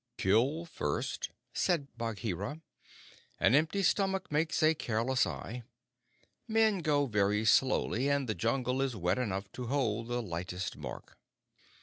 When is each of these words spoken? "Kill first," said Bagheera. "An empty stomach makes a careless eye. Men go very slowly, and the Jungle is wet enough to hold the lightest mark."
"Kill 0.17 0.65
first," 0.65 1.29
said 1.53 1.95
Bagheera. 1.95 2.61
"An 3.39 3.53
empty 3.53 3.83
stomach 3.83 4.31
makes 4.31 4.63
a 4.63 4.73
careless 4.73 5.27
eye. 5.27 5.61
Men 6.47 6.79
go 6.79 7.05
very 7.05 7.45
slowly, 7.45 8.09
and 8.09 8.27
the 8.27 8.33
Jungle 8.33 8.81
is 8.81 8.95
wet 8.95 9.19
enough 9.19 9.51
to 9.51 9.67
hold 9.67 10.07
the 10.07 10.19
lightest 10.23 10.75
mark." 10.75 11.19